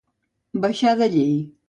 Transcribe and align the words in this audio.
Baixar 0.65 0.95
de 1.03 1.11
llei. 1.17 1.37